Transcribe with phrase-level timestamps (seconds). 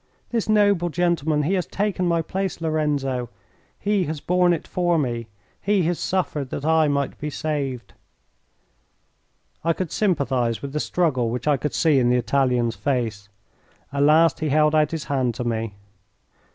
[0.31, 3.29] "This noble gentleman he has taken my place, Lorenzo!
[3.77, 5.27] He has borne it for me.
[5.61, 7.93] He has suffered that I might be saved."
[9.63, 13.29] I could sympathise with the struggle which I could see in the Italian's face.
[13.93, 15.75] At last he held out his hand to me.